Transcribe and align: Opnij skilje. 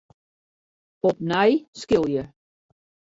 Opnij 1.09 1.61
skilje. 1.83 2.23